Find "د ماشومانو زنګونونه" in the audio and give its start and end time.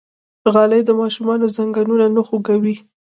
0.85-2.05